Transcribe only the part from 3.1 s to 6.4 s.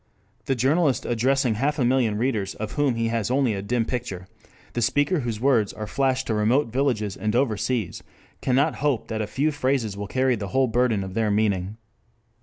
only a dim picture, the speaker whose words are flashed to